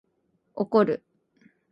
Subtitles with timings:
[0.55, 1.03] 怒る